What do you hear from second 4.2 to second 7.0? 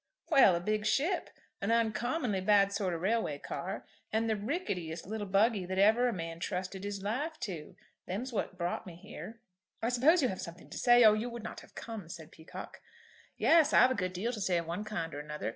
the ricketiest little buggy that ever a man trusted